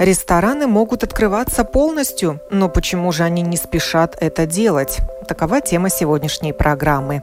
[0.00, 5.00] Рестораны могут открываться полностью, но почему же они не спешат это делать?
[5.28, 7.22] Такова тема сегодняшней программы.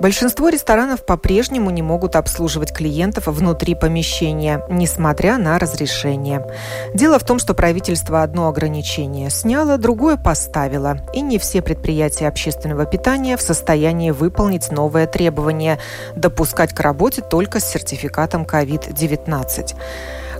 [0.00, 6.46] Большинство ресторанов по-прежнему не могут обслуживать клиентов внутри помещения, несмотря на разрешение.
[6.94, 12.86] Дело в том, что правительство одно ограничение сняло, другое поставило, и не все предприятия общественного
[12.86, 15.78] питания в состоянии выполнить новое требование–
[16.16, 19.74] допускать к работе только с сертификатом COVID-19.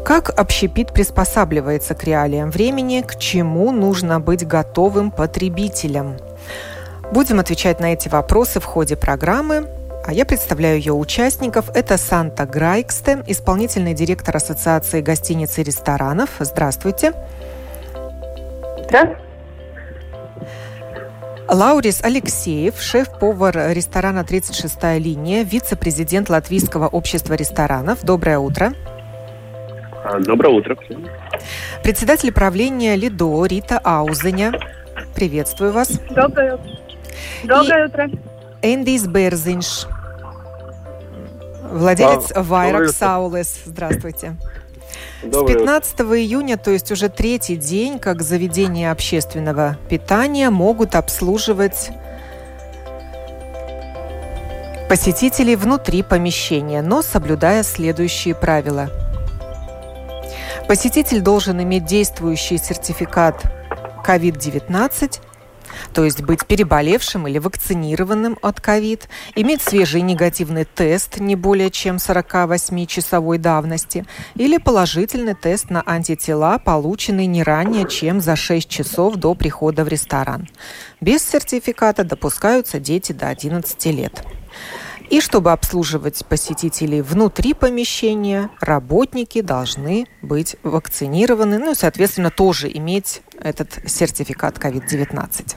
[0.04, 6.16] Как общепит приспосабливается к реалиям времени, к чему нужно быть готовым потребителям?
[7.12, 9.68] Будем отвечать на эти вопросы в ходе программы.
[10.04, 11.68] А я представляю ее участников.
[11.74, 16.30] Это Санта Грайксте, исполнительный директор Ассоциации гостиниц и ресторанов.
[16.38, 17.12] Здравствуйте.
[18.86, 19.28] Здравствуйте.
[21.48, 28.02] Лаурис Алексеев, шеф-повар ресторана «36-я линия», вице-президент Латвийского общества ресторанов.
[28.02, 28.74] Доброе утро.
[30.10, 30.76] А, доброе утро.
[31.82, 34.52] Председатель правления «Лидо» Рита Аузеня.
[35.14, 36.00] Приветствую вас.
[36.08, 36.70] Доброе утро.
[37.44, 38.10] Доброе утро.
[38.62, 39.86] Эндис Берзинш,
[41.70, 43.60] владелец а, Вайрак Саулес.
[43.66, 44.36] Здравствуйте.
[45.22, 46.18] Доброе С 15 утро.
[46.18, 51.90] июня, то есть уже третий день, как заведения общественного питания могут обслуживать
[54.88, 58.88] посетителей внутри помещения, но соблюдая следующие правила.
[60.68, 63.42] Посетитель должен иметь действующий сертификат
[64.06, 65.20] COVID-19
[65.92, 71.96] то есть быть переболевшим или вакцинированным от ковид, иметь свежий негативный тест не более чем
[71.96, 79.34] 48-часовой давности или положительный тест на антитела, полученный не ранее, чем за 6 часов до
[79.34, 80.48] прихода в ресторан.
[81.00, 84.24] Без сертификата допускаются дети до 11 лет.
[85.10, 93.22] И чтобы обслуживать посетителей внутри помещения, работники должны быть вакцинированы, ну и, соответственно, тоже иметь
[93.40, 95.56] этот сертификат COVID-19.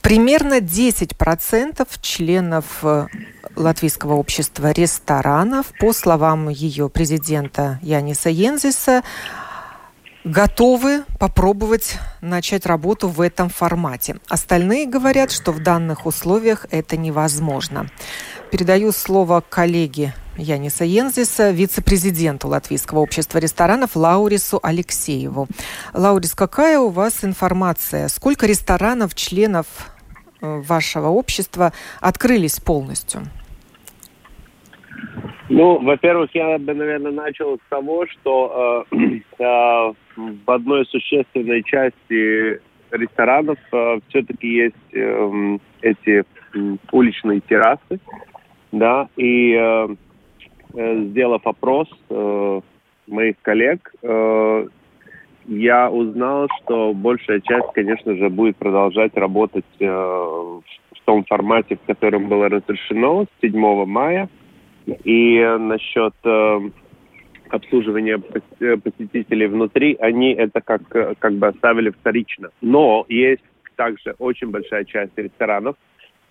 [0.00, 3.06] Примерно 10% членов э,
[3.56, 9.02] Латвийского общества ресторанов, по словам ее президента Яниса Йензиса,
[10.24, 14.16] готовы попробовать начать работу в этом формате.
[14.28, 17.88] Остальные говорят, что в данных условиях это невозможно.
[18.50, 25.46] Передаю слово коллеге Яниса Йензиса, вице-президенту Латвийского общества ресторанов Лаурису Алексееву.
[25.92, 28.08] Лаурис, какая у вас информация?
[28.08, 29.66] Сколько ресторанов, членов
[30.40, 33.28] э, вашего общества открылись полностью?
[35.48, 38.96] Ну, во-первых, я бы, наверное, начал с того, что э,
[39.38, 42.60] э, в одной существенной части
[42.90, 48.00] ресторанов э, все-таки есть э, эти э, уличные террасы,
[48.72, 49.88] да, и э,
[50.74, 52.60] э, сделав опрос э,
[53.06, 54.66] моих коллег, э,
[55.46, 60.62] я узнал, что большая часть, конечно же, будет продолжать работать э, в
[61.04, 64.28] том формате, в котором было разрешено с 7 мая.
[64.86, 66.60] И насчет э,
[67.48, 68.20] обслуживания
[68.60, 70.82] э, посетителей внутри, они это как,
[71.18, 72.50] как бы оставили вторично.
[72.60, 73.42] Но есть
[73.76, 75.76] также очень большая часть ресторанов,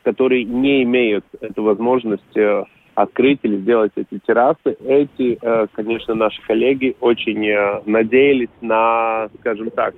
[0.03, 2.63] которые не имеют эту возможность э,
[2.95, 4.77] открыть или сделать эти террасы.
[4.85, 9.95] Эти, э, конечно, наши коллеги очень э, надеялись на, скажем так,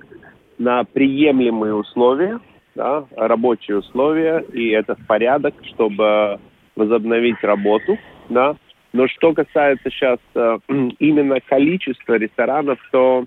[0.58, 2.40] на приемлемые условия,
[2.74, 6.38] да, рабочие условия, и это в порядок, чтобы
[6.74, 8.56] возобновить работу да.
[8.92, 10.58] Но что касается сейчас э,
[10.98, 13.26] именно количества ресторанов, то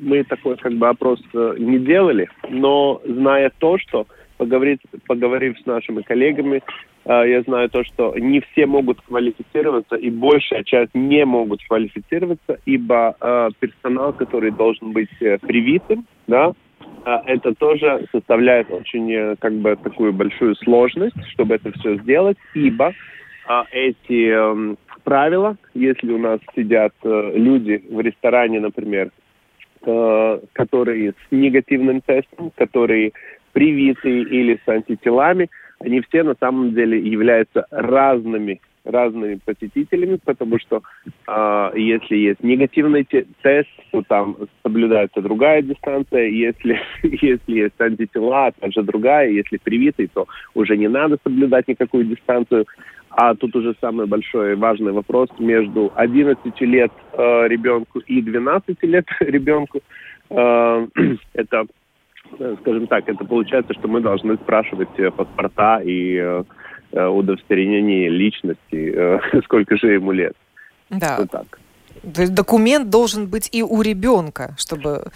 [0.00, 4.06] мы такой как бы опрос э, не делали, но зная то, что
[4.38, 6.62] поговорив, поговорив с нашими коллегами,
[7.04, 12.58] э, я знаю то, что не все могут квалифицироваться, и большая часть не могут квалифицироваться,
[12.64, 16.52] ибо э, персонал, который должен быть э, привитым, да,
[17.04, 22.94] э, это тоже составляет очень как бы такую большую сложность, чтобы это все сделать, ибо
[23.48, 29.10] а, эти э, правила, если у нас сидят э, люди в ресторане, например,
[29.86, 33.12] э, которые с негативным тестом, которые
[33.52, 35.48] привиты или с антителами,
[35.80, 40.82] они все на самом деле являются разными разными посетителями, потому что
[41.26, 43.06] э, если есть негативный
[43.42, 50.26] тест, то там соблюдается другая дистанция, если, если есть антитела, также другая, если привитый, то
[50.54, 52.66] уже не надо соблюдать никакую дистанцию.
[53.10, 59.06] А тут уже самый большой важный вопрос между 11 лет э, ребенку и 12 лет
[59.20, 59.80] ребенку.
[60.30, 60.86] Э,
[61.32, 61.66] это,
[62.60, 66.44] скажем так, это получается, что мы должны спрашивать э, паспорта и э, э,
[66.92, 70.34] удостоверение личности, э, сколько же ему лет.
[70.90, 71.16] Да.
[71.18, 71.58] Вот так.
[72.14, 75.10] То есть документ должен быть и у ребенка, чтобы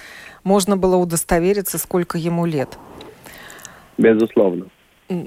[0.44, 2.78] можно было удостовериться, сколько ему лет.
[3.98, 4.66] Безусловно.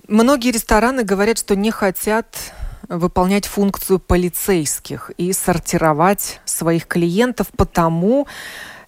[0.08, 2.54] Многие рестораны говорят, что не хотят
[2.90, 8.28] выполнять функцию полицейских и сортировать своих клиентов, потому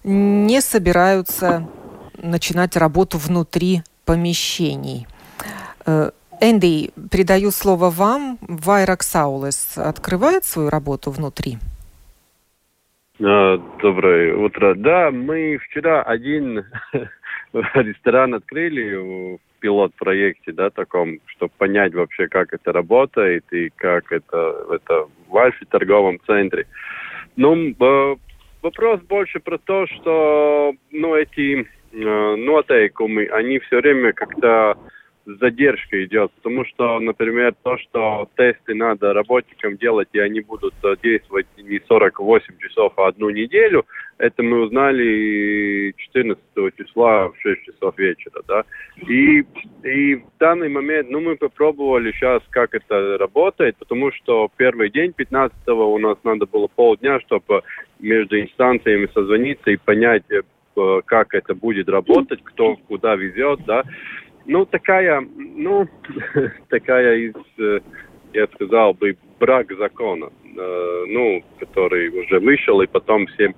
[0.04, 1.68] не собираются
[2.16, 5.06] начинать работу внутри помещений.
[6.40, 8.38] Энди, передаю слово вам.
[8.42, 11.58] Вайрак Саулес открывает свою работу внутри?
[13.20, 14.74] А, доброе утро.
[14.76, 16.64] Да, мы вчера один
[17.52, 24.64] ресторан открыли в пилот-проекте, да, таком, чтобы понять вообще, как это работает и как это,
[24.70, 26.66] это в Альфе торговом центре.
[27.34, 28.16] Ну, э,
[28.62, 34.76] вопрос больше про то, что, ну, эти э, нотейкумы, они все время как-то
[35.36, 40.96] задержка идет, потому что, например, то, что тесты надо работникам делать, и они будут э,
[41.02, 43.84] действовать не 48 часов, а одну неделю,
[44.16, 46.42] это мы узнали 14
[46.76, 48.64] числа в 6 часов вечера, да.
[49.06, 49.44] И,
[49.84, 55.12] и в данный момент, ну, мы попробовали сейчас, как это работает, потому что первый день,
[55.12, 57.62] 15 у нас надо было полдня, чтобы
[58.00, 60.42] между инстанциями созвониться и понять, э,
[61.04, 63.84] как это будет работать, кто куда везет, да.
[64.48, 65.86] Ну, такая, ну,
[66.70, 67.80] такая из, э,
[68.32, 73.54] я сказал бы, брак закона, э, ну, который уже вышел, и потом все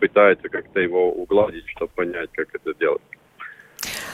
[0.00, 3.02] пытаются как-то его угладить, чтобы понять, как это делать.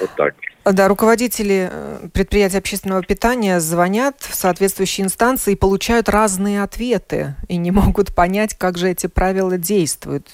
[0.01, 0.35] Вот так.
[0.71, 7.57] Да, руководители э, предприятий общественного питания звонят в соответствующие инстанции и получают разные ответы и
[7.57, 10.27] не могут понять, как же эти правила действуют.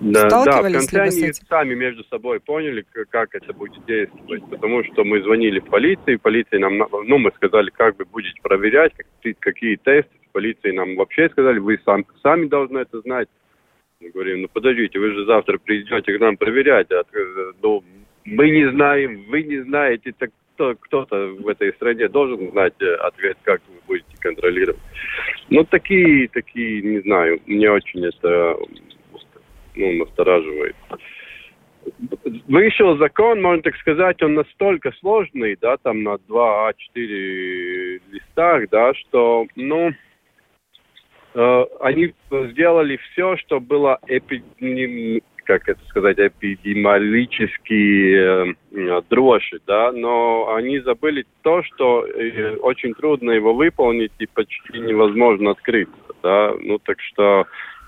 [0.00, 5.04] Да, да, в конце они сами между собой поняли, как это будет действовать, потому что
[5.04, 8.92] мы звонили в полицию, полиция нам, ну, мы сказали, как вы будете проверять,
[9.40, 13.28] какие, тесты, полиции нам вообще сказали, вы сам, сами должны это знать.
[14.00, 17.02] Мы говорим, ну подождите, вы же завтра придете к нам проверять, а,
[17.62, 17.82] ну,
[18.26, 23.36] мы не знаем, вы не знаете, так кто-то в этой стране должен знать э, ответ,
[23.42, 24.80] как вы будете контролировать.
[25.50, 28.56] Ну, такие, такие, не знаю, мне очень это
[29.76, 30.74] ну, настораживает.
[32.48, 38.92] Вышел закон, можно так сказать, он настолько сложный, да, там на 2 А4 листах, да,
[38.94, 39.92] что, ну,
[41.34, 42.12] э, они
[42.50, 51.24] сделали все, что было эпидемией как это сказать, эпидемиологически э, дрожжи, да, но они забыли
[51.42, 55.88] то, что э, очень трудно его выполнить и почти невозможно открыть,
[56.22, 57.46] да, ну так что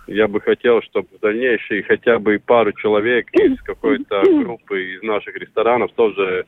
[0.08, 5.36] я бы хотел, чтобы в дальнейшем хотя бы пару человек из какой-то группы из наших
[5.36, 6.46] ресторанов тоже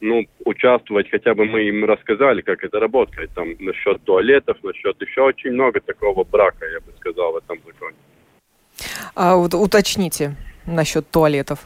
[0.00, 5.22] ну, участвовать, хотя бы мы им рассказали, как это работает, там, насчет туалетов, насчет еще
[5.22, 7.96] очень много такого брака, я бы сказал, в этом законе.
[9.14, 10.36] А вот уточните
[10.66, 11.60] насчет туалетов.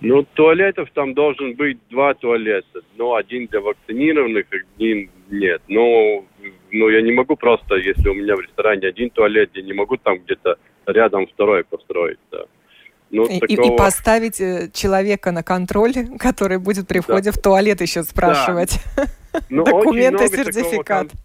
[0.00, 2.80] Ну, туалетов там должен быть два туалета.
[2.96, 5.62] Ну, один для вакцинированных, один нет.
[5.68, 6.24] Ну,
[6.72, 9.96] ну, я не могу просто, если у меня в ресторане один туалет, я не могу
[9.96, 10.56] там где-то
[10.86, 12.44] рядом второй построить, да.
[13.10, 13.74] Ну, и, такого...
[13.74, 17.38] и поставить э, человека на контроль, который будет при входе да.
[17.38, 18.80] в туалет еще спрашивать.
[18.96, 19.04] Да.
[19.50, 21.08] Ну, Документы, сертификат.
[21.08, 21.22] Такого,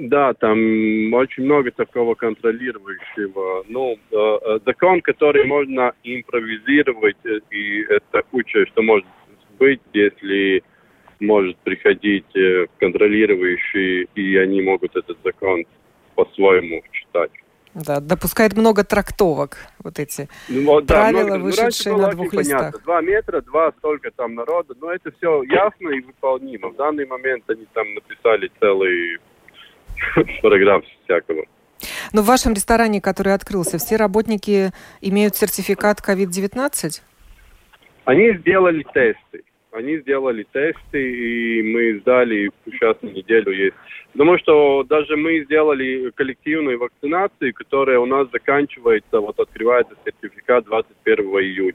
[0.00, 0.58] да, там
[1.14, 3.64] очень много такого контролирующего.
[3.68, 7.16] Ну, э, э, закон, который можно импровизировать,
[7.50, 9.06] и это куча, что может
[9.60, 10.62] быть, если
[11.20, 12.26] может приходить
[12.78, 15.64] контролирующий, и они могут этот закон
[16.14, 17.30] по-своему читать.
[17.76, 22.58] Да, допускает много трактовок, вот эти ну, да, правила, много, вышедшие ну, на двух листах.
[22.58, 22.80] Понятно.
[22.80, 26.70] Два метра, два, столько там народа, но это все ясно и выполнимо.
[26.70, 29.18] В данный момент они там написали целый
[30.42, 31.44] параграф всякого.
[32.14, 34.70] Но в вашем ресторане, который открылся, все работники
[35.02, 37.02] имеют сертификат COVID-19?
[38.06, 39.42] Они сделали тесты.
[39.76, 43.76] Они сделали тесты, и мы сдали, сейчас неделю есть.
[44.12, 51.26] Потому что даже мы сделали коллективную вакцинацию, которая у нас заканчивается, вот открывается сертификат 21
[51.26, 51.74] июня.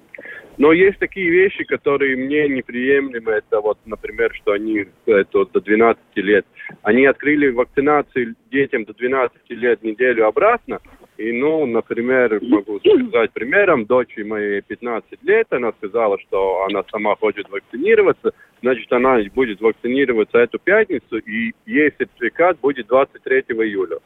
[0.57, 3.33] Но есть такие вещи, которые мне неприемлемы.
[3.33, 6.45] Это вот, например, что они это, до 12 лет.
[6.81, 10.79] Они открыли вакцинацию детям до 12 лет неделю обратно.
[11.21, 17.15] И, ну, например, могу сказать примером, дочь моей 15 лет, она сказала, что она сама
[17.15, 23.99] хочет вакцинироваться, значит, она будет вакцинироваться эту пятницу, и ей сертификат будет 23 июля.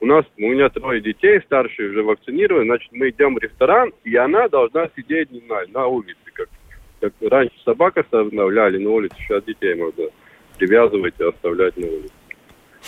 [0.00, 4.16] У нас, у меня трое детей, старшие уже вакцинированы, значит, мы идем в ресторан, и
[4.16, 6.48] она должна сидеть не знаю, на улице, как,
[7.00, 10.04] как раньше собака оставляли на улице, сейчас детей можно
[10.56, 12.14] привязывать и оставлять на улице.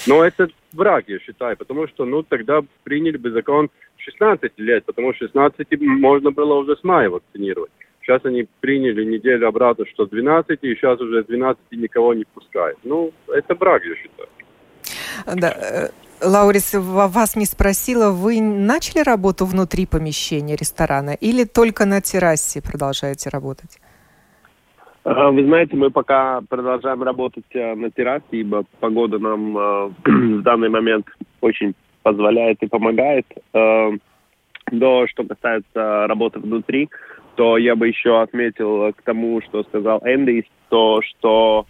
[0.07, 5.15] Но это враг, я считаю, потому что, ну, тогда приняли бы закон 16 лет, потому
[5.15, 7.71] что 16 можно было уже с мая вакцинировать.
[8.03, 12.79] Сейчас они приняли неделю обратно, что 12, и сейчас уже 12 никого не пускают.
[12.85, 14.29] Ну, это брак, я считаю.
[15.35, 15.53] Да.
[15.53, 15.89] Э,
[16.21, 23.31] Лаурис, вас не спросила, вы начали работу внутри помещения ресторана или только на террасе продолжаете
[23.31, 23.79] работать?
[25.05, 30.71] Вы знаете, мы пока продолжаем работать э, на террасе, ибо погода нам э, в данный
[30.71, 31.07] момент
[31.43, 33.27] очень позволяет и помогает.
[33.53, 36.89] Но что касается работы внутри,
[37.35, 41.67] то я бы еще отметил к тому, что сказал Энди, то, что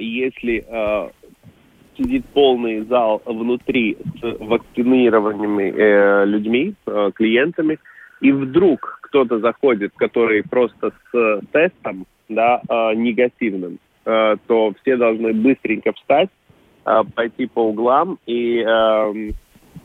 [0.00, 0.64] если
[1.96, 7.78] сидит полный зал внутри с вакцинированными э, людьми, э, клиентами,
[8.20, 15.32] и вдруг кто-то заходит, который просто с тестом, да, э, негативным, э, то все должны
[15.32, 16.30] быстренько встать,
[16.84, 19.32] э, пойти по углам и, э,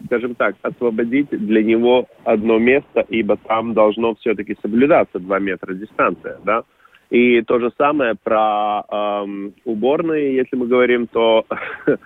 [0.06, 6.40] скажем так, освободить для него одно место, ибо там должно все-таки соблюдаться 2 метра дистанция,
[6.44, 6.64] да.
[7.12, 11.46] И то же самое про эм, уборные, если мы говорим, то,
[11.86, 11.98] э,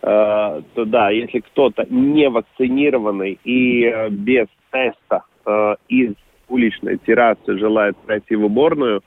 [0.74, 6.14] то да, если кто-то не вакцинированный и э, без теста э, из
[6.48, 9.02] уличной террасы желает пройти в уборную,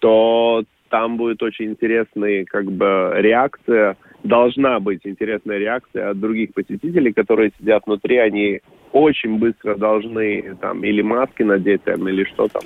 [0.00, 7.12] то там будет очень интересная как бы реакция, должна быть интересная реакция от других посетителей,
[7.12, 8.60] которые сидят внутри, они
[8.92, 12.62] очень быстро должны там или маски надеть там, или что там.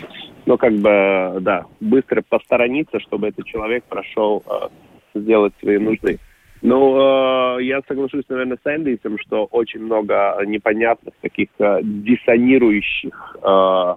[0.47, 6.19] Но как бы, да, быстро посторониться, чтобы этот человек прошел э, сделать свои нужды.
[6.63, 13.95] Ну, э, я соглашусь, наверное, с Эндисом, что очень много непонятных таких э, диссонирующих, э,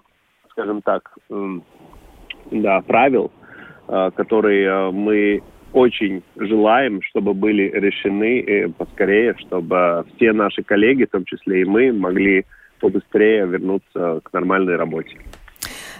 [0.51, 1.59] скажем так, э,
[2.51, 3.31] да, правил,
[3.87, 5.41] э, которые э, мы
[5.73, 11.65] очень желаем, чтобы были решены э, поскорее, чтобы все наши коллеги, в том числе и
[11.65, 12.45] мы, могли
[12.79, 15.17] побыстрее вернуться к нормальной работе.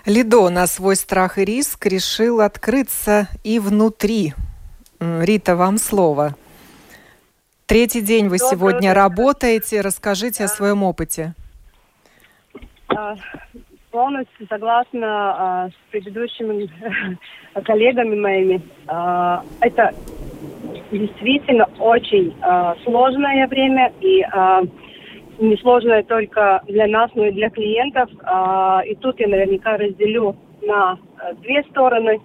[0.05, 4.33] Лидо на свой страх и риск решил открыться и внутри.
[4.99, 6.35] Рита, вам слово.
[7.65, 9.81] Третий день вы сегодня работаете.
[9.81, 11.33] Расскажите о своем опыте.
[13.97, 16.69] Полностью согласна а, с предыдущими
[17.65, 18.61] коллегами моими.
[18.85, 19.91] А, это
[20.91, 24.61] действительно очень а, сложное время и а,
[25.39, 28.07] не сложное только для нас, но и для клиентов.
[28.21, 32.21] А, и тут я наверняка разделю на а, две стороны.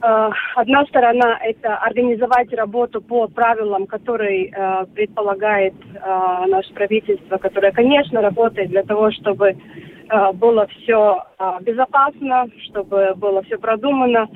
[0.00, 8.20] Одна сторона– это организовать работу по правилам, которые а, предполагает а, наше правительство, которое, конечно,
[8.20, 9.97] работает для того, чтобы Э,
[10.34, 14.28] было все э, безопасно, чтобы было все продумано.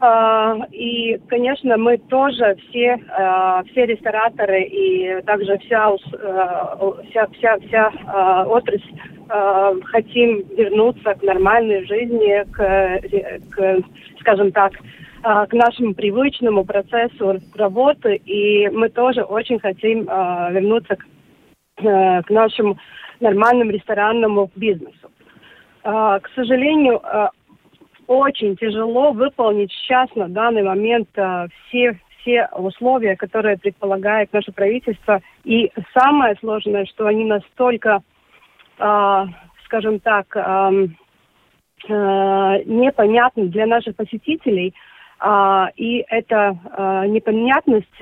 [0.00, 2.96] Э, и, конечно, мы тоже все,
[3.70, 5.90] все рестораторы и также вся,
[7.10, 8.94] вся, вся, вся отрасль
[9.84, 13.00] хотим вернуться к нормальной жизни, к,
[13.50, 13.78] к
[14.20, 14.72] скажем так,
[15.22, 18.16] к нашему привычному процессу работы.
[18.16, 21.06] И мы тоже очень хотим вернуться к,
[21.76, 22.76] к нашему
[23.24, 25.10] нормальному ресторанному бизнесу.
[25.82, 27.30] А, к сожалению, а,
[28.06, 35.20] очень тяжело выполнить сейчас на данный момент а, все все условия, которые предполагает наше правительство.
[35.44, 38.00] И самое сложное, что они настолько,
[38.76, 40.34] скажем так,
[41.86, 44.72] непонятны для наших посетителей,
[45.76, 46.58] и эта
[47.08, 48.00] непонятность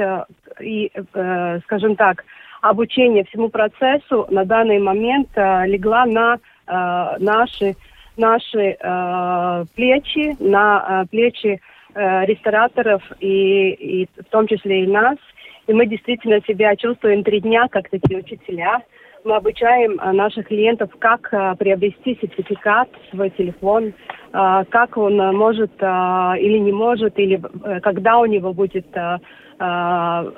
[0.60, 2.24] и, э, скажем так,
[2.62, 7.75] обучение всему процессу на данный момент э, легла на э, наши,
[8.16, 11.61] наши э, плечи, на э, плечи
[11.95, 15.19] э, рестораторов и, и в том числе и нас.
[15.66, 18.81] И мы действительно себя чувствуем три дня как такие учителя.
[19.25, 23.92] Мы обучаем э, наших клиентов, как э, приобрести сертификат свой телефон,
[24.33, 27.40] э, как он может или не может, или
[27.83, 28.87] когда у него будет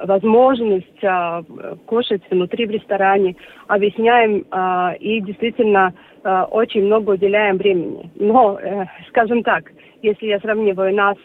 [0.07, 1.05] возможность
[1.87, 3.37] кушать внутри в ресторане,
[3.69, 4.45] объясняем
[5.01, 5.93] и действительно
[6.51, 8.11] очень много уделяем времени.
[8.17, 8.59] Но,
[9.09, 11.17] скажем так, если я сравниваю нас,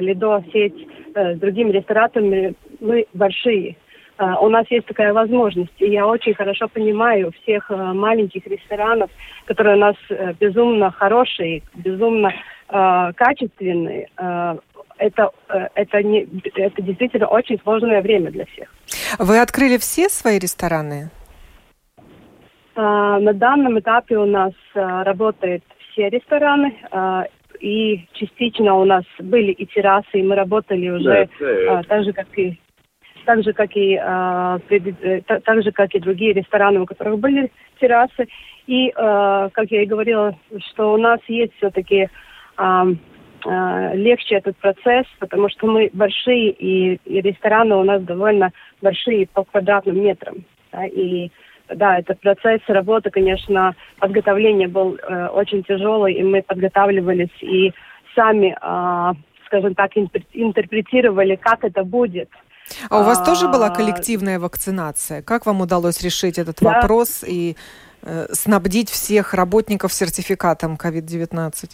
[0.00, 3.76] Лидо, сеть с другими ресторанами, мы большие.
[4.18, 9.10] У нас есть такая возможность, и я очень хорошо понимаю всех маленьких ресторанов,
[9.44, 9.96] которые у нас
[10.40, 12.32] безумно хорошие, безумно
[12.68, 14.08] качественные
[14.98, 18.68] это, э, это, не, это действительно очень сложное время для всех.
[19.18, 21.10] Вы открыли все свои рестораны?
[22.74, 27.24] А, на данном этапе у нас а, работают все рестораны, а,
[27.60, 32.26] и частично у нас были и террасы, и мы работали уже да, так же, как
[32.38, 32.60] и
[33.24, 37.50] так же, как и, э, так же, как и другие рестораны, у которых были
[37.80, 38.28] террасы.
[38.68, 38.92] И, э,
[39.52, 40.38] как я и говорила,
[40.68, 42.08] что у нас есть все-таки э,
[42.58, 42.94] Э,
[43.94, 48.50] легче этот процесс, потому что мы большие, и, и рестораны у нас довольно
[48.82, 50.44] большие по квадратным метрам.
[50.72, 51.30] Да, и
[51.74, 57.72] да, этот процесс работы, конечно, подготовление был э, очень тяжелый, и мы подготавливались и
[58.14, 59.14] сами, э,
[59.46, 59.92] скажем так,
[60.32, 62.28] интерпретировали, как это будет.
[62.88, 65.22] А у вас а, тоже была коллективная вакцинация?
[65.22, 66.74] Как вам удалось решить этот да.
[66.74, 67.56] вопрос и
[68.02, 71.70] э, снабдить всех работников сертификатом COVID-19?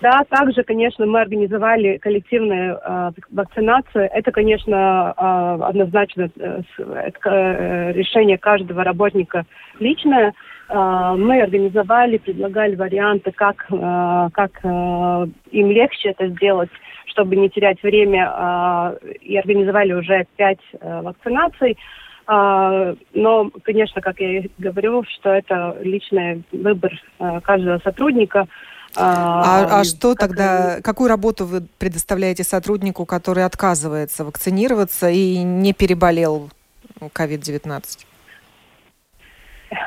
[0.00, 4.08] Да, также, конечно, мы организовали коллективную э, вакцинацию.
[4.12, 9.44] Это, конечно, э, однозначно э, э, решение каждого работника
[9.80, 10.34] личное.
[10.68, 16.70] Э, мы организовали, предлагали варианты, как, э, как э, им легче это сделать,
[17.06, 21.76] чтобы не терять время, э, и организовали уже пять э, вакцинаций.
[22.30, 28.46] Но, конечно, как я и говорю, что это личный выбор uh, каждого сотрудника.
[28.96, 35.72] А, а, а что тогда, какую работу вы предоставляете сотруднику, который отказывается вакцинироваться и не
[35.72, 36.50] переболел
[37.00, 38.06] COVID-19?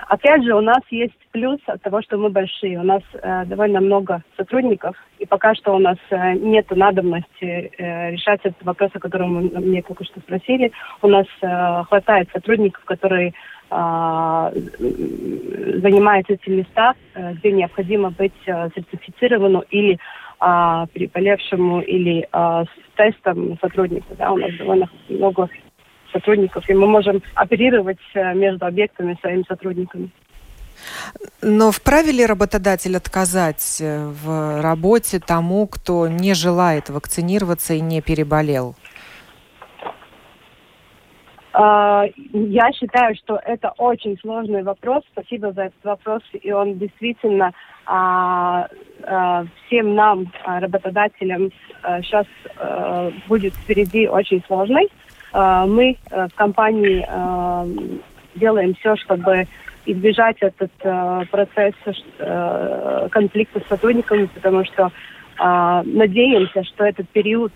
[0.08, 2.80] Опять же, у нас есть плюс от того, что мы большие.
[2.80, 8.12] У нас э, довольно много сотрудников, и пока что у нас э, нет надобности э,
[8.12, 10.72] решать этот вопрос, о котором вы мне только что спросили.
[11.02, 13.34] У нас э, хватает сотрудников, которые
[13.74, 14.52] а,
[15.82, 19.98] занимает эти места, э, где необходимо быть э, сертифицированному или
[20.40, 22.68] а, переболевшему или а, с
[22.98, 24.14] тестом сотруднику.
[24.18, 25.48] Да, у нас довольно много
[26.12, 30.10] сотрудников, и мы можем оперировать э, между объектами своими сотрудниками.
[31.42, 38.76] Но вправе ли работодатель отказать в работе тому, кто не желает вакцинироваться и не переболел?
[41.54, 45.04] А, я считаю, что это очень сложный вопрос.
[45.12, 46.22] Спасибо за этот вопрос.
[46.42, 47.52] И он действительно
[47.86, 48.68] а,
[49.04, 51.52] а, всем нам, работодателям,
[52.04, 52.28] сейчас
[53.28, 54.88] будет впереди очень сложный.
[55.34, 57.08] Мы в компании
[58.38, 59.48] делаем все, чтобы
[59.88, 60.72] избежать этот
[61.32, 61.74] процесс
[63.10, 64.92] конфликта с сотрудниками, потому что
[65.40, 67.52] надеемся, что этот период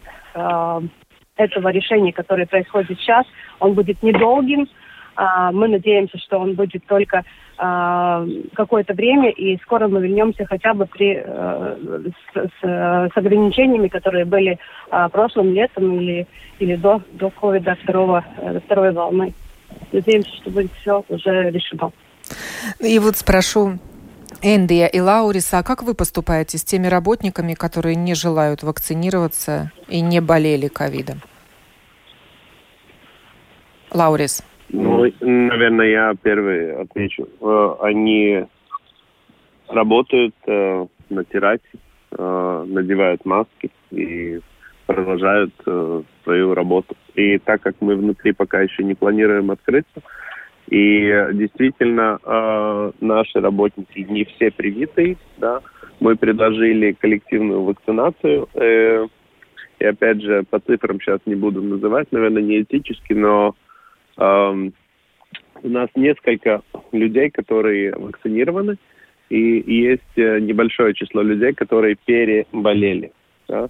[1.38, 3.26] этого решения, которое происходит сейчас,
[3.60, 4.68] он будет недолгим.
[5.18, 7.24] А, мы надеемся, что он будет только
[7.58, 11.76] а, какое-то время, и скоро мы вернемся хотя бы при, э,
[12.34, 16.28] с, с, с ограничениями, которые были а, прошлым летом или,
[16.60, 19.34] или до, до ковида второго, э, второй волны.
[19.94, 21.92] Надеемся, что будет все уже решено.
[22.82, 23.80] И вот спрошу
[24.46, 30.02] Эндия и Лауриса, а как вы поступаете с теми работниками, которые не желают вакцинироваться и
[30.02, 31.18] не болели ковидом?
[33.92, 34.44] Лаурис.
[34.70, 37.28] Ну, наверное, я первый отвечу.
[37.42, 38.46] Э, они
[39.68, 41.62] работают э, на террасе,
[42.12, 44.42] э, надевают маски и
[44.86, 45.54] продолжают
[46.24, 46.96] свою работу.
[47.16, 50.04] И так как мы внутри пока еще не планируем открыться,
[50.70, 55.62] и действительно наши работники не все привитые, да,
[56.00, 58.48] мы предложили коллективную вакцинацию.
[59.80, 63.56] и опять же, по цифрам сейчас не буду называть, наверное, не этически, но
[64.18, 68.78] у нас несколько людей, которые вакцинированы,
[69.30, 73.12] и есть э, небольшое число людей, которые переболели.
[73.48, 73.70] Да?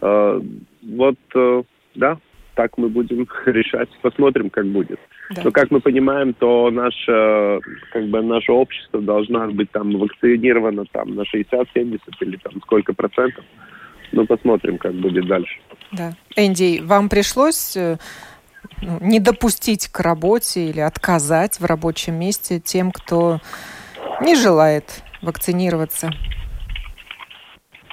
[0.00, 1.62] Вот, э,
[1.94, 2.18] да,
[2.54, 3.88] так мы будем решать.
[4.02, 5.00] Посмотрим, как будет.
[5.30, 5.42] Да.
[5.44, 7.60] Но как мы понимаем, то наше,
[7.92, 13.44] как бы наше общество должно быть там вакцинировано там на 60-70 или там сколько процентов.
[14.12, 15.58] Ну, посмотрим, как будет дальше.
[15.92, 16.12] Да.
[16.36, 17.96] Энди, вам пришлось э,
[18.82, 23.40] ну, не допустить к работе или отказать в рабочем месте тем, кто
[24.20, 26.10] не желает вакцинироваться?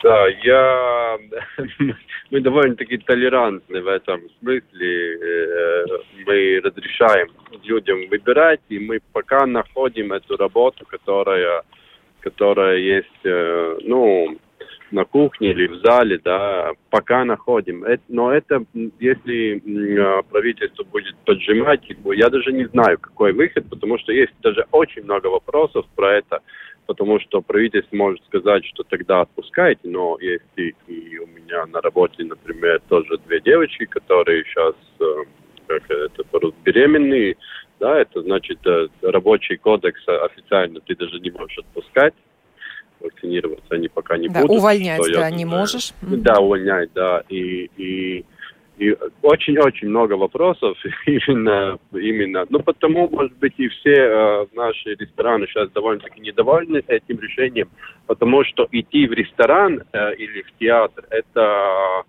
[0.03, 1.17] Да, я...
[2.31, 5.15] мы довольно-таки толерантны в этом смысле.
[5.15, 5.85] Э,
[6.25, 7.27] мы разрешаем
[7.63, 11.63] людям выбирать, и мы пока находим эту работу, которая,
[12.21, 14.37] которая есть, э, ну,
[14.91, 17.85] на кухне или в зале, да, пока находим.
[18.07, 18.63] Но это,
[18.99, 19.61] если
[19.99, 21.81] а, правительство будет поджимать,
[22.15, 26.41] я даже не знаю, какой выход, потому что есть даже очень много вопросов про это,
[26.89, 30.73] потому что правительство может сказать, что тогда отпускайте, но есть и,
[31.19, 35.05] у меня на работе, например, тоже две девочки, которые сейчас э,
[35.67, 36.23] как это
[36.65, 37.37] беременные,
[37.79, 42.15] да, это значит э, рабочий кодекс официально ты даже не можешь отпускать
[42.99, 44.57] вакцинироваться они пока не да, будут.
[44.57, 45.93] Увольнять, да, не можешь.
[46.01, 47.21] Да, увольнять, да.
[47.29, 48.25] И, и,
[48.79, 52.45] и очень-очень много вопросов именно, именно.
[52.49, 57.69] Ну, потому, может быть, и все э, наши рестораны сейчас довольно-таки недовольны этим решением,
[58.07, 62.03] потому что идти в ресторан э, или в театр– это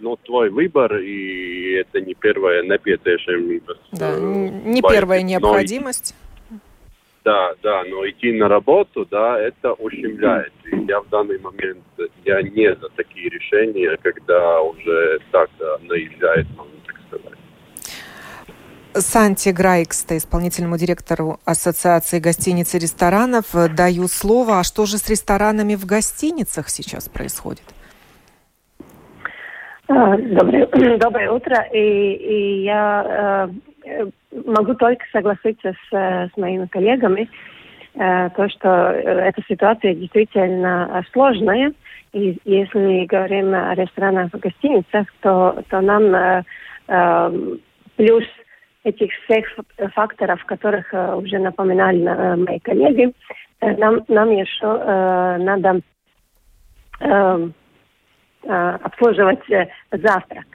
[0.00, 3.80] ну, твой выбор, и это не первая необходимость.
[3.92, 6.14] Да, не первая необходимость.
[7.22, 10.52] Да, да, но идти на работу, да, это ущемляет.
[10.64, 11.84] И я в данный момент,
[12.24, 17.38] я не за такие решения, когда уже так да, наезжает, можно так сказать.
[18.94, 24.60] Санти Грайкста, исполнительному директору Ассоциации гостиниц и ресторанов, даю слово.
[24.60, 27.64] А что же с ресторанами в гостиницах сейчас происходит?
[29.92, 30.66] А, доброе,
[30.98, 31.66] доброе утро.
[31.72, 33.50] И, и я
[33.84, 34.06] э,
[34.46, 37.28] могу только согласиться с, с моими коллегами,
[37.94, 41.72] э, то, что эта ситуация действительно сложная.
[42.12, 46.42] И если говорим о ресторанах и гостиницах, то, то нам э,
[46.86, 47.56] э,
[47.96, 48.24] плюс
[48.84, 49.44] этих всех
[49.92, 53.12] факторов, которых э, уже напоминали э, мои коллеги,
[53.60, 55.80] э, нам, нам еще э, надо
[57.00, 57.48] э, э,
[58.48, 60.46] обслуживать э, завтрак.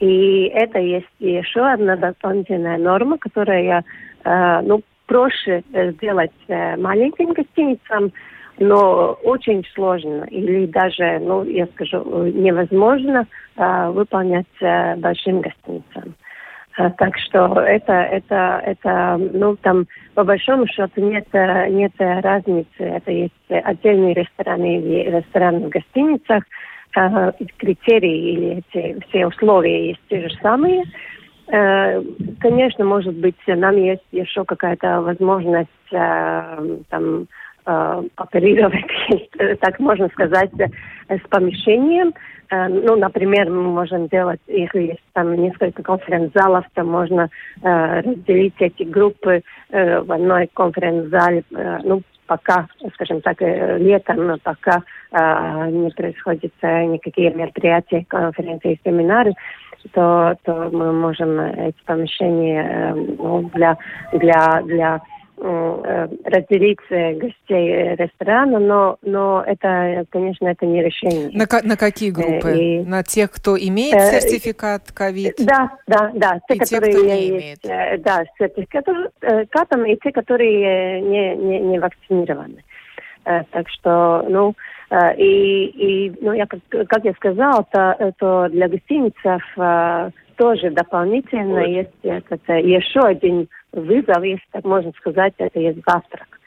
[0.00, 3.84] И это есть еще одна дополнительная норма, которая,
[4.24, 8.12] э, ну, проще сделать э, маленьким гостиницам,
[8.58, 16.14] но очень сложно или даже, ну, я скажу, невозможно э, выполнять э, большим гостиницам.
[16.78, 22.68] Э, так что это, это, это, ну, там, по большому счету нет, нет разницы.
[22.78, 26.44] Это есть отдельные рестораны или рестораны в гостиницах,
[26.96, 30.84] э, критерии или эти все условия есть те же самые.
[31.48, 32.02] Э,
[32.40, 37.26] конечно, может быть, нам есть еще какая-то возможность э, там
[38.16, 38.84] оперировать,
[39.60, 40.50] так можно сказать,
[41.08, 42.12] с помещением.
[42.50, 47.30] Ну, например, мы можем делать, если есть там несколько конференц-залов, то можно
[47.62, 51.42] разделить эти группы в одной конференц-зале,
[51.84, 54.82] ну, пока, скажем так, э, летом, пока
[55.12, 59.34] э, не происходят никакие мероприятия, конференции, семинары,
[59.92, 63.76] то, то мы можем эти помещения э, ну, для,
[64.12, 65.00] для, для
[65.36, 71.30] разделить гостей ресторана, но, но это, конечно, это не решение.
[71.32, 72.56] На, на какие э, группы?
[72.56, 75.34] И, на тех, кто имеет э, сертификат ковид?
[75.38, 76.40] Да, да, да.
[76.48, 77.58] Те, и которые те, кто не имеет.
[78.02, 82.64] Да, с сертификатом, и те, которые не, не, не вакцинированы.
[83.24, 84.54] Так что, ну,
[85.16, 89.42] и, и ну, я, как, как я сказала, то, то для гостиницев
[90.36, 91.72] тоже дополнительно Ой.
[91.72, 96.40] есть это, еще один вызов, если так можно сказать, это есть завтрак.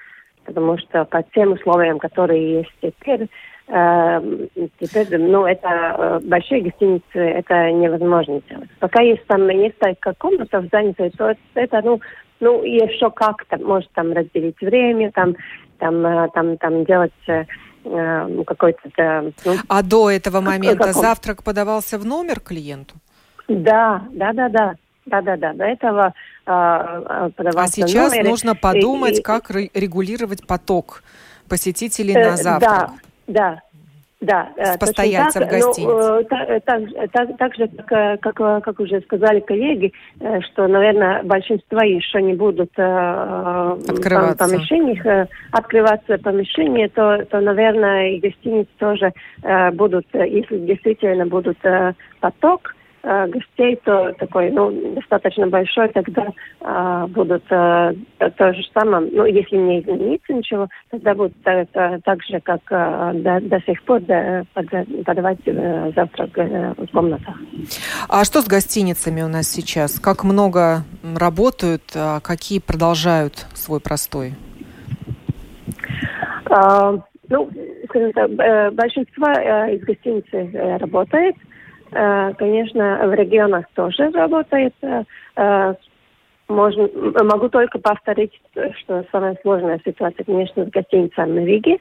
[0.45, 3.27] Потому что по тем условиям, которые есть теперь,
[3.67, 4.47] э,
[4.79, 8.69] теперь, ну, это э, большие гостиницы, это невозможно делать.
[8.79, 11.99] Пока есть там несколько комнат занятых, то это, ну,
[12.39, 15.35] ну, еще как-то, может там разделить время, там,
[15.79, 17.43] там, э, там, там делать э,
[17.83, 19.33] э какой-то...
[19.45, 22.95] Ну, а до этого момента завтрак подавался в номер клиенту?
[23.47, 24.75] Да, да, да, да.
[25.07, 25.53] Да, да, да.
[25.53, 26.13] До этого
[26.45, 28.29] а, а сейчас номере.
[28.29, 31.03] нужно подумать, и, как регулировать поток
[31.49, 32.91] посетителей э, на завтрак.
[33.27, 33.61] Да, да.
[34.19, 35.87] Да, с постояльцев так, гостиниц.
[35.87, 39.93] Ну, так, так, так, так же, как, как, как уже сказали коллеги,
[40.49, 44.33] что, наверное, большинство еще не будут открываться.
[44.33, 49.13] в помещениях, открываться помещения, то, то, наверное, и гостиницы тоже
[49.73, 51.59] будут, если действительно будут
[52.19, 52.73] поток,
[53.07, 56.27] э, гостей, то такой, ну, достаточно большой, тогда
[56.61, 57.93] э, будут э,
[58.37, 61.67] то же самое, ну, если не изменится ничего, тогда будут так,
[62.03, 64.43] так же, как э, до, до сих пор да,
[65.05, 67.35] подавать э, завтрак э, в комнатах.
[68.09, 69.99] А что с гостиницами у нас сейчас?
[69.99, 70.83] Как много
[71.15, 74.33] работают, а какие продолжают свой простой?
[76.45, 77.49] Uh, ну,
[77.89, 78.31] скажем так,
[78.73, 81.35] большинство из гостиницы работает.
[81.91, 84.73] Конечно, в регионах тоже работает.
[86.49, 86.89] Можно,
[87.23, 88.39] могу только повторить,
[88.79, 91.79] что самая сложная ситуация, конечно, с гостиницами.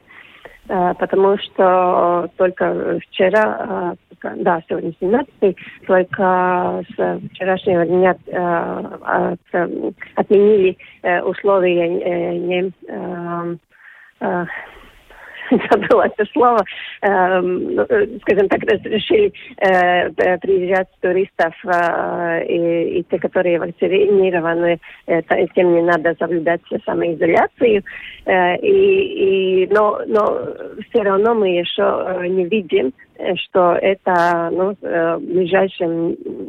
[0.69, 9.35] Э, потому что только вчера, э, да, сегодня 17 только с вчерашнего дня э,
[10.15, 10.77] отменили
[11.23, 12.67] условия
[15.71, 16.63] забыла это слово,
[17.01, 24.79] эм, э, скажем так, разрешили э, приезжать туристов, э, и, те, которые вакцинированы,
[25.55, 27.83] тем не надо соблюдать самоизоляцию.
[28.27, 30.39] И, и, но, но
[30.89, 32.93] все равно мы еще не видим,
[33.35, 35.87] что это ну, в ближайших,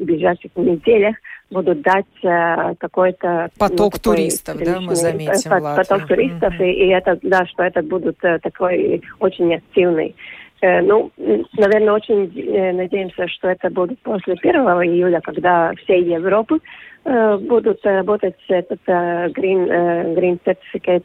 [0.04, 1.16] ближайших неделях
[1.50, 5.50] будут дать э, какой-то поток ну, туристов, да, мы заметим.
[5.50, 6.70] Поток, поток туристов mm-hmm.
[6.70, 10.14] и, и это, да, что это будут э, такой очень активный.
[10.60, 16.58] Э, ну, наверное, очень э, надеемся, что это будет после 1 июля, когда все Европы
[17.04, 21.04] э, будут работать этот green, green certificate.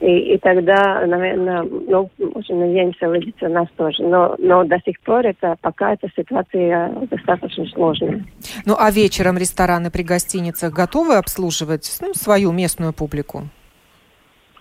[0.00, 4.02] И, и тогда, наверное, ну, очень надеемся увидеться нас тоже.
[4.02, 8.24] Но, но до сих пор это пока эта ситуация достаточно сложная.
[8.66, 13.42] Ну а вечером рестораны при гостиницах готовы обслуживать ну, свою местную публику?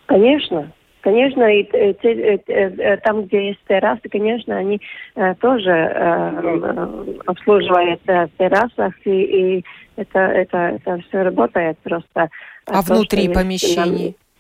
[0.06, 0.72] Конечно,
[1.02, 4.80] Конечно, и те, э, э, там, где есть террасы, конечно, они
[5.16, 12.30] э, тоже э, обслуживают э, в террасах, и, и это, это, это все работает просто.
[12.68, 14.10] А то, внутри помещений?
[14.10, 14.31] Э,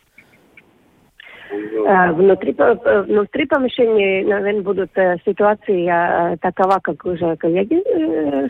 [1.51, 7.81] внутри, э, внутри помещения, наверное, будут э, ситуации такова, как уже коллеги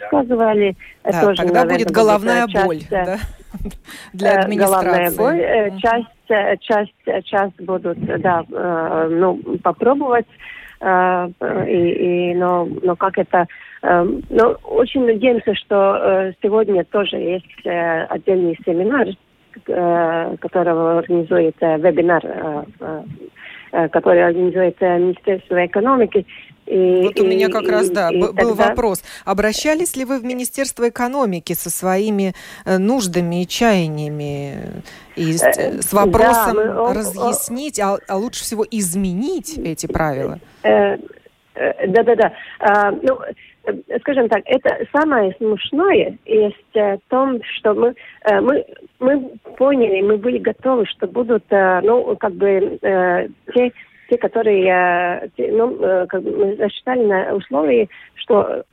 [0.07, 0.75] сказывали.
[1.03, 3.17] Да, тоже, тогда наверное, будет головная будет боль, часть, да?
[4.13, 5.15] Для администрации.
[5.17, 5.79] Головная боль.
[5.81, 8.43] Часть, часть, часть будут, да,
[9.09, 10.27] ну, попробовать.
[10.81, 13.45] И, и, но, но как это...
[13.83, 17.65] Но очень надеемся, что сегодня тоже есть
[18.09, 19.30] отдельный семинар Э,
[19.65, 26.25] которого организует э, вебинар, э, который организует Министерство экономики.
[26.65, 28.69] И, вот у меня как и, раз, да, и, был тогда...
[28.69, 29.03] вопрос.
[29.25, 32.33] Обращались ли вы в Министерство экономики со своими
[32.65, 34.83] нуждами и чаяниями
[35.15, 40.39] и с, с вопросом да, мы, разъяснить, а, а лучше всего изменить эти правила?
[40.63, 42.33] Да-да-да.
[42.59, 43.19] А, ну,
[43.99, 47.95] скажем так, это самое смешное есть в том, что мы,
[48.41, 48.65] мы
[49.01, 53.71] мы поняли, мы были готовы, что будут, э, ну, как бы, э, те,
[54.09, 58.63] те, которые, э, те, ну, как бы мы засчитали на условии, что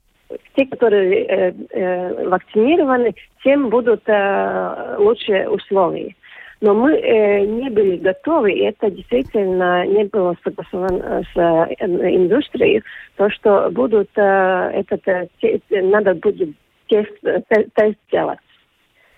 [0.54, 6.14] те, которые э, э, вакцинированы, тем будут э, лучшие условия.
[6.60, 12.82] Но мы э, не были готовы, и это действительно не было согласовано с э, индустрией,
[13.16, 16.50] то, что будут, э, этот, э, надо будет
[16.88, 18.38] тест, тест, тест делать.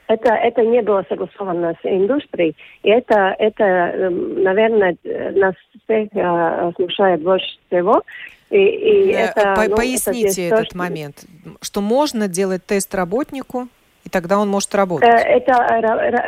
[0.09, 6.73] Это, это не было согласовано с индустрией, и это, это эм, наверное, нас всех э,
[6.75, 8.03] смущает больше всего.
[8.51, 11.25] И, и э, это, По ну, Поясните это этот то, момент,
[11.63, 13.69] что можно делать тест работнику,
[14.11, 15.09] и тогда он может работать.
[15.09, 15.53] Э, это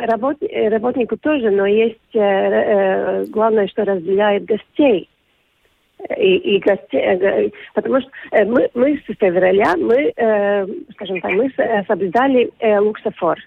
[0.07, 5.09] работ, работнику тоже, но есть главное, что разделяет гостей.
[6.17, 8.11] И, и гостей, потому что
[8.45, 10.13] мы, мы с февраля, мы,
[10.95, 11.53] скажем так, мы
[11.87, 13.39] соблюдали луксофор.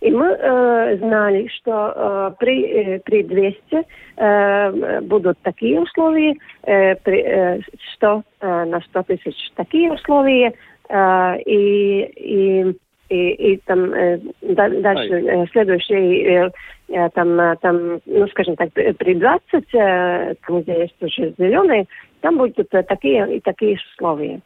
[0.00, 6.94] И мы э, знали, что э, при, э, при 200 э, будут такие условия, э,
[6.96, 7.60] при, э,
[7.96, 10.54] 100 э, на 100 тысяч такие условия,
[10.88, 12.76] э, и, и
[13.10, 16.50] и, и там э, дальше э, следующий э,
[16.88, 21.86] э, там э, там ну скажем так при 20 э, там где есть уже зеленые
[22.20, 24.40] там будут э, такие и такие условия.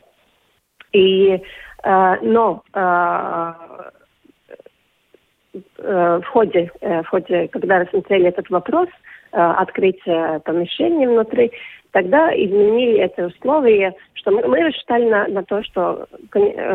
[0.92, 1.40] И
[1.84, 3.52] э, но э,
[5.78, 8.88] Э, в ходе, э, в ходе, когда рассмотрели этот вопрос,
[9.32, 11.52] э, открытия помещения внутри,
[11.94, 16.08] тогда изменили это условия, что мы, мы рассчитали на, на то, что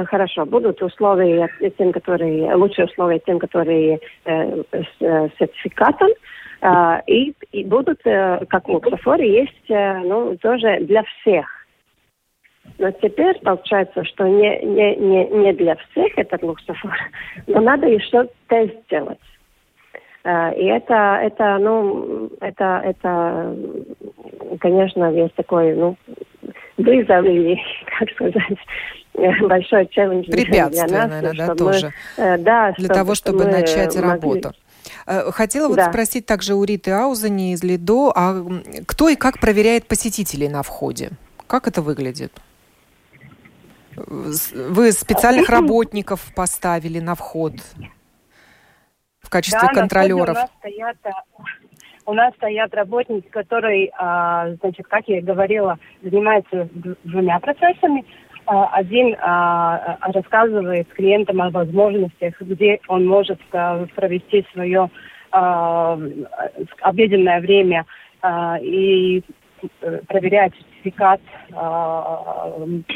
[0.06, 6.08] хорошо, будут условия тем, которые, лучшие условия тем, которые э, с э, сертификатом,
[6.62, 11.46] э, и, и будут, э, как в Луксофоре, есть э, ну, тоже для всех
[12.78, 16.96] но теперь получается, что не, не, не, не для всех этот луксофор,
[17.48, 19.20] но надо еще тест сделать.
[20.24, 23.56] А, и это, это, ну, это, это,
[24.60, 25.96] конечно, есть такой, ну,
[26.78, 27.58] вызов или,
[28.00, 28.60] как сказать,
[29.48, 31.10] большой челлендж Препятствие, для нас.
[31.10, 31.94] наверное, да, тоже.
[32.18, 34.10] Мы, э, да, для чтобы, того, чтобы начать могли...
[34.10, 34.52] работу.
[35.06, 35.90] Э, хотела вот да.
[35.90, 38.46] спросить также у Риты Аузани из Лидо, а
[38.86, 41.12] кто и как проверяет посетителей на входе?
[41.48, 42.32] Как это выглядит?
[43.96, 47.54] Вы специальных работников поставили на вход
[49.30, 50.36] в качестве да, контролеров?
[50.36, 50.98] На у нас стоят
[52.06, 56.68] у нас стоят работники, которые, а, значит, как я и говорила, занимаются
[57.04, 58.04] двумя процессами.
[58.48, 63.40] А, один а, рассказывает клиентам о возможностях, где он может
[63.96, 64.90] провести свое
[66.82, 67.86] обеденное время
[68.60, 69.24] и
[69.82, 71.54] э, проверять сертификат э,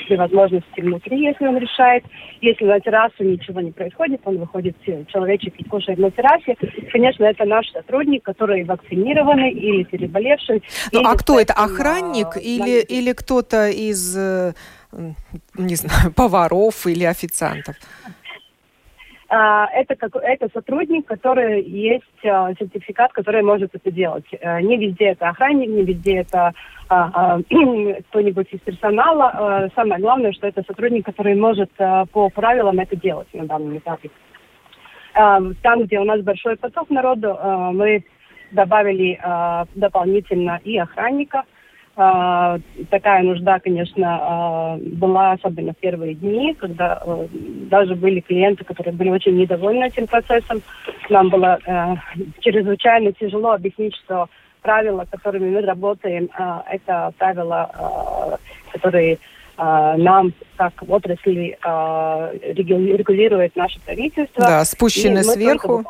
[0.07, 2.03] при возможности внутри, если он решает.
[2.41, 6.55] Если на террасу ничего не происходит, он выходит человечек и кушает на террасе.
[6.91, 10.63] Конечно, это наш сотрудник, который вакцинированный или переболевший.
[10.91, 11.53] Ну, а кто это?
[11.53, 14.53] Охранник или, или кто-то из, э,
[15.55, 17.75] не знаю, поваров или официантов?
[19.35, 24.25] А, это, как, это сотрудник, который есть а, сертификат, который может это делать.
[24.39, 26.53] Э, не везде это охранник, не везде это
[26.87, 27.39] а,
[28.09, 29.71] кто-нибудь из персонала.
[29.75, 31.71] Самое главное, что это сотрудник, который может
[32.11, 34.11] по правилам это делать на данном этапе.
[35.13, 37.35] Там, где у нас большой поток народу,
[37.73, 38.03] мы
[38.51, 39.19] добавили
[39.75, 41.43] дополнительно и охранника,
[41.95, 42.57] а,
[42.89, 47.27] такая нужда, конечно, а, была, особенно в первые дни, когда а,
[47.69, 50.63] даже были клиенты, которые были очень недовольны этим процессом.
[51.09, 51.95] Нам было а,
[52.39, 54.27] чрезвычайно тяжело объяснить, что
[54.63, 58.39] правила, которыми мы работаем, а, это правила,
[58.71, 59.19] которые
[59.55, 64.43] нам, как отрасли, регулирует наше правительство.
[64.43, 65.85] Да, спущены сверху.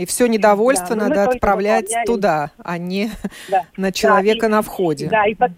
[0.00, 3.10] И все недовольство да, надо отправлять туда, а не
[3.50, 3.64] да.
[3.76, 5.08] на человека да, и, на входе.
[5.10, 5.52] Да, и под...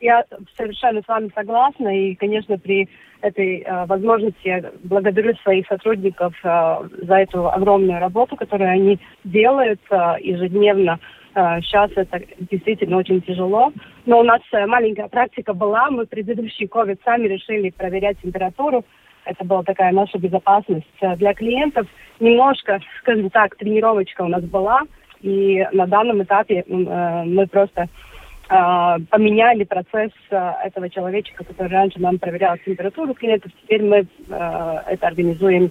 [0.00, 0.22] я
[0.56, 1.88] совершенно с вами согласна.
[1.88, 2.88] И, конечно, при
[3.20, 9.96] этой э, возможности благодарю своих сотрудников э, за эту огромную работу, которую они делают э,
[10.20, 11.00] ежедневно.
[11.34, 13.72] Э, сейчас это действительно очень тяжело.
[14.06, 15.90] Но у нас э, маленькая практика была.
[15.90, 18.84] Мы предыдущий COVID сами решили проверять температуру
[19.28, 21.86] это была такая наша безопасность э, для клиентов.
[22.18, 24.82] Немножко, скажем так, тренировочка у нас была.
[25.20, 32.18] И на данном этапе э, мы просто э, поменяли процесс этого человечка, который раньше нам
[32.18, 33.52] проверял температуру клиентов.
[33.62, 35.70] Теперь мы это организуем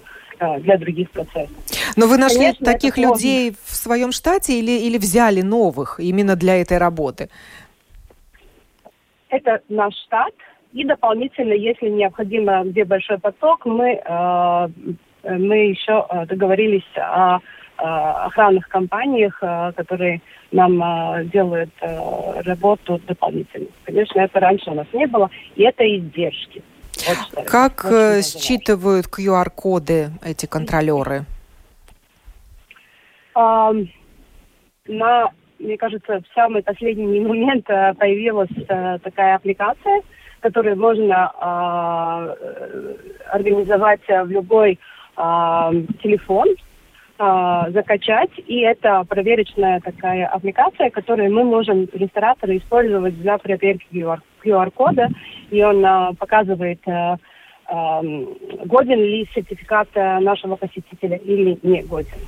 [0.60, 1.56] для других процессов.
[1.96, 6.60] Но вы нашли Конечно, таких людей в своем штате или, или взяли новых именно для
[6.60, 7.28] этой работы?
[9.30, 10.32] Это наш штат.
[10.72, 14.68] И дополнительно, если необходимо, где большой поток, мы, э,
[15.24, 17.40] мы еще э, договорились о э,
[17.78, 19.38] охранных компаниях,
[19.76, 20.82] которые нам
[21.28, 23.66] делают работу дополнительно.
[23.84, 26.62] Конечно, это раньше у нас не было, и это издержки.
[27.06, 31.24] Вот как очень считывают QR-коды эти контролеры?
[33.34, 38.50] на, мне кажется, в самый последний момент появилась
[39.02, 40.02] такая аппликация–
[40.40, 42.94] которые можно э,
[43.32, 44.78] организовать в любой
[45.16, 45.72] э,
[46.02, 46.48] телефон,
[47.18, 48.30] э, закачать.
[48.46, 54.06] И это проверочная такая аппликация, которую мы можем, рестораторы, использовать для проверки
[54.44, 55.08] QR-кода.
[55.50, 57.16] И он э, показывает, э,
[57.68, 58.00] э,
[58.64, 62.18] годен ли сертификат нашего посетителя или не годен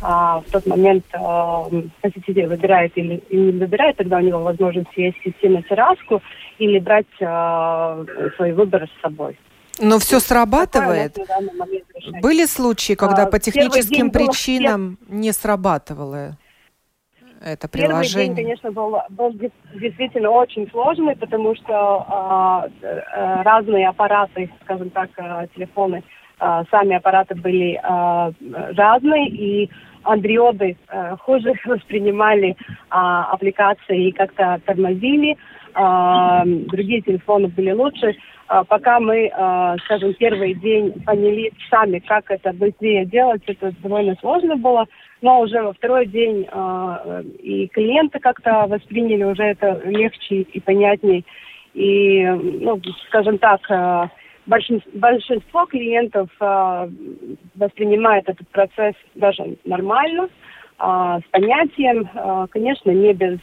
[0.00, 1.64] а, в тот момент а,
[2.00, 6.22] посетитель выбирает или, или не выбирает, тогда у него возможность есть идти на терраску
[6.58, 8.04] или брать а,
[8.36, 9.38] свой выбор с собой.
[9.80, 11.16] Но все срабатывает.
[12.20, 15.18] Были случаи, когда а, по техническим причинам было...
[15.18, 16.36] не срабатывало
[17.40, 18.26] это приложение?
[18.26, 19.32] Первый день, конечно, был, был
[19.74, 26.02] действительно очень сложный, потому что а, а, разные аппараты, скажем так, а, телефоны,
[26.38, 28.32] а, сами аппараты были а,
[28.76, 29.70] разные, и
[30.04, 32.54] андриоды э, хуже воспринимали э,
[32.90, 35.36] аппликации и как-то тормозили.
[35.74, 38.16] Э, другие телефоны были лучше.
[38.48, 44.16] Э, пока мы, э, скажем, первый день поняли сами, как это быстрее делать, это довольно
[44.20, 44.86] сложно было.
[45.22, 51.24] Но уже во второй день э, и клиенты как-то восприняли уже это легче и понятней.
[51.74, 54.08] И, ну, скажем так, э,
[54.50, 56.88] большинство, большинство клиентов э,
[57.54, 60.28] воспринимает этот процесс даже нормально,
[60.78, 63.38] э, с понятием, э, конечно, не без,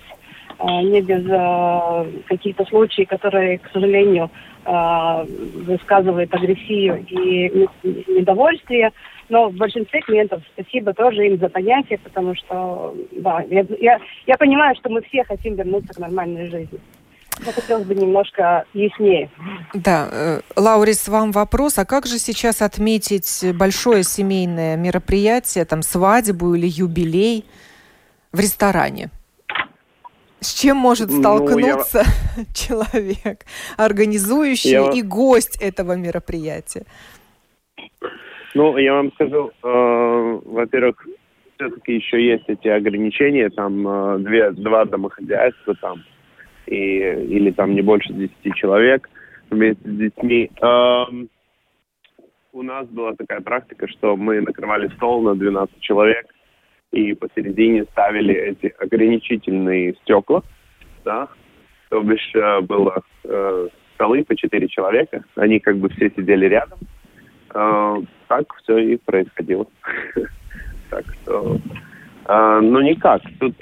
[0.60, 4.30] э, не без э, каких-то случаев, которые, к сожалению,
[4.65, 5.26] э,
[5.65, 8.91] высказывают агрессию и недовольствие.
[9.30, 14.38] Но в большинстве клиентов спасибо тоже им за понятие, потому что, да, я, я, я
[14.38, 16.79] понимаю, что мы все хотим вернуться к нормальной жизни.
[17.46, 19.29] Хотелось бы немножко яснее.
[19.73, 26.56] Да, э, Лаурис, вам вопрос, а как же сейчас отметить большое семейное мероприятие, там свадьбу
[26.56, 27.46] или юбилей
[28.31, 29.10] в ресторане?
[30.40, 32.46] С чем может столкнуться ну, я...
[32.54, 33.46] человек,
[33.77, 34.92] организующий я...
[34.92, 36.85] и гость этого мероприятия?
[38.54, 41.06] Ну, я вам скажу, э, во-первых,
[41.56, 46.04] все-таки еще есть эти ограничения, там э, две, два домохозяйства там,
[46.68, 49.10] и, или там не больше 10 человек
[49.50, 50.52] вместе с детьми.
[50.62, 51.04] Э,
[52.54, 56.28] у нас была такая практика, что мы накрывали стол на 12 человек,
[56.92, 60.44] и посередине ставили эти ограничительные стекла,
[61.04, 61.28] да,
[61.90, 66.80] то бишь э, было э, столы по четыре человека, они как бы все сидели рядом,
[67.54, 67.96] э,
[68.28, 69.68] так все и происходило.
[70.90, 71.58] Так что,
[72.28, 73.21] э, ну никак.
[73.40, 73.58] Тут,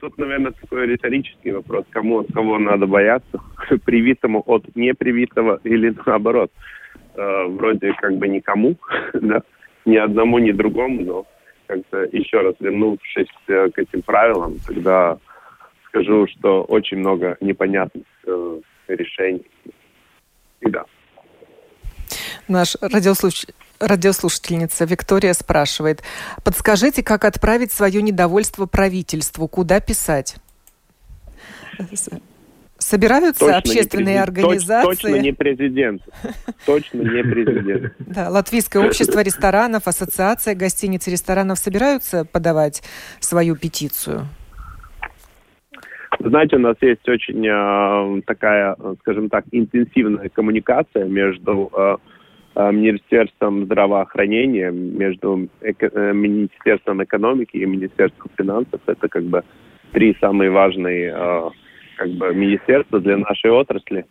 [0.00, 3.40] тут, наверное, такой риторический вопрос, кому от кого надо бояться,
[3.84, 6.50] привитому от непривитого или наоборот.
[7.16, 8.76] Э, вроде как бы никому,
[9.14, 9.42] да,
[9.84, 11.26] ни одному, ни другому, но
[11.66, 15.18] как-то еще раз вернувшись э, к этим правилам, тогда
[15.88, 19.46] скажу, что очень много непонятных э, решений.
[20.60, 20.84] И да.
[22.48, 23.46] Наш радиослуш...
[23.86, 26.02] радиослушательница Виктория спрашивает,
[26.42, 30.36] подскажите, как отправить свое недовольство правительству, куда писать?
[32.78, 34.86] Собираются точно общественные организации.
[34.86, 36.02] Точ, точно не президент.
[36.66, 37.94] Точно не президент.
[37.98, 42.82] Да, Латвийское общество ресторанов, Ассоциация гостиниц и ресторанов собираются подавать
[43.20, 44.28] свою петицию?
[46.20, 51.96] Знаете, у нас есть очень э, такая, скажем так, интенсивная коммуникация между э
[52.56, 58.80] Министерством здравоохранения, между э, Министерством экономики и Министерством финансов.
[58.86, 59.42] Это как бы
[59.92, 61.50] три самые важные э,
[61.96, 64.06] как бы министерство для нашей отрасли.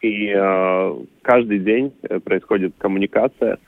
[0.00, 3.58] И э, каждый день э, происходит коммуникация.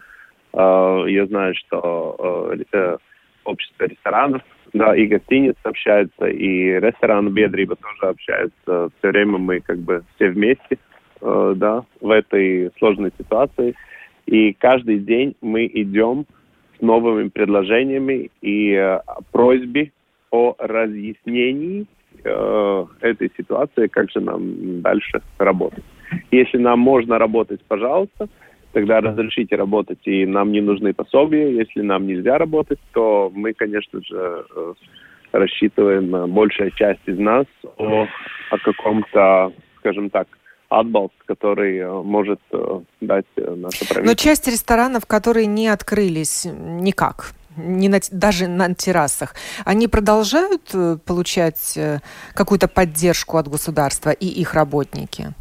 [0.53, 2.97] Э, я знаю, что э, э,
[3.45, 4.43] общество ресторанов,
[4.73, 8.91] да, и гостиниц общаются, и ресторан Бедриба тоже общаются.
[8.99, 10.79] Все время мы как бы все вместе,
[11.23, 13.75] э, да, в этой сложной ситуации.
[14.27, 16.27] И каждый день мы идем
[16.79, 18.99] с новыми предложениями и э,
[19.31, 19.93] просьбе
[20.31, 21.87] о разъяснении
[22.25, 25.85] э, этой ситуации, как же нам дальше работать.
[26.31, 28.29] Если нам можно работать, пожалуйста,
[28.73, 31.55] тогда разрешите работать, и нам не нужны пособия.
[31.55, 34.75] Если нам нельзя работать, то мы, конечно же, э,
[35.33, 37.47] рассчитываем, большая часть из нас,
[37.79, 38.07] о,
[38.51, 40.29] о каком-то, скажем так,
[40.81, 44.03] отбалт, который э, может э, дать наше правительство.
[44.03, 50.97] Но часть ресторанов, которые не открылись никак, не на, даже на террасах, они продолжают э,
[51.05, 51.99] получать э,
[52.35, 55.35] какую-то поддержку от государства и их работники?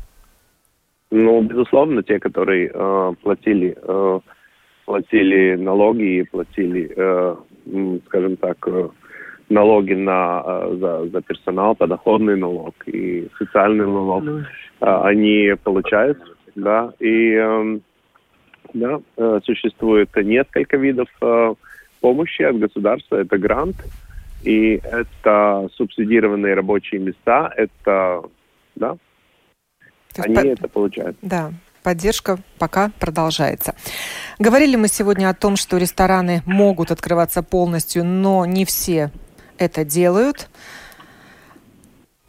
[1.12, 4.20] Ну, безусловно, те, которые э, платили, э,
[4.86, 7.36] платили налоги и платили, э,
[8.08, 8.90] скажем так, э,
[9.52, 14.42] налоги на, э, за, за персонал, подоходный налог и социальный налог, э,
[14.80, 16.18] они получают,
[16.56, 17.80] да, и э,
[18.74, 21.10] да, э, существует несколько видов
[22.00, 23.76] помощи от государства, это грант,
[24.44, 28.24] и это субсидированные рабочие места, это,
[28.76, 28.98] да,
[30.18, 30.40] они по...
[30.40, 31.18] это получают.
[31.22, 31.52] Да,
[31.84, 33.76] поддержка пока продолжается.
[34.40, 39.12] Говорили мы сегодня о том, что рестораны могут открываться полностью, но не все
[39.62, 40.50] это делают.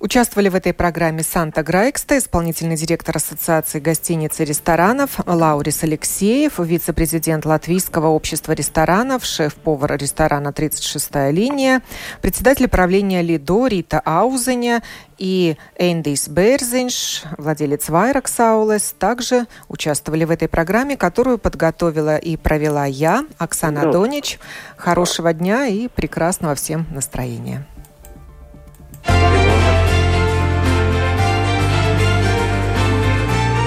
[0.03, 7.47] Участвовали в этой программе Санта Грайкста, исполнительный директор Ассоциации гостиниц и ресторанов, Лаурис Алексеев, вице-президент
[7.47, 11.83] Латвийского общества ресторанов, шеф-повар ресторана «36-я линия»,
[12.21, 14.83] председатель правления «Лидо» Рита Аузеня
[15.19, 22.87] и Эндис Берзинш, владелец Вайрак Саулес, также участвовали в этой программе, которую подготовила и провела
[22.87, 23.93] я, Оксана да.
[23.93, 24.41] Донич.
[24.77, 27.65] Хорошего дня и прекрасного всем настроения.